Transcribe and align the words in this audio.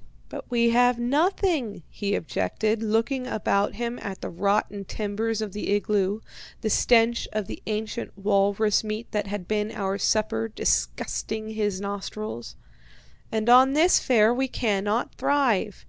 '""'But 0.30 0.50
we 0.50 0.70
have 0.70 0.98
nothing,' 0.98 1.82
he 1.90 2.14
objected, 2.14 2.82
looking 2.82 3.26
about 3.26 3.74
him 3.74 3.98
at 4.00 4.22
the 4.22 4.30
rotten 4.30 4.86
timbers 4.86 5.42
of 5.42 5.52
the 5.52 5.68
igloo, 5.68 6.20
the 6.62 6.70
stench 6.70 7.28
of 7.34 7.48
the 7.48 7.62
ancient 7.66 8.16
walrus 8.16 8.82
meat 8.82 9.10
that 9.12 9.26
had 9.26 9.46
been 9.46 9.70
our 9.70 9.98
supper 9.98 10.48
disgusting 10.48 11.50
his 11.50 11.82
nostrils. 11.82 12.56
'And 13.30 13.50
on 13.50 13.74
this 13.74 13.98
fare 13.98 14.32
we 14.32 14.48
cannot 14.48 15.16
thrive. 15.16 15.84